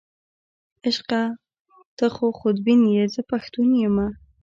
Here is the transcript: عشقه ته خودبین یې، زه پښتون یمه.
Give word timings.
عشقه 0.87 1.21
ته 1.97 2.05
خودبین 2.39 2.81
یې، 2.95 3.03
زه 3.13 3.21
پښتون 3.31 3.69
یمه. 3.83 4.07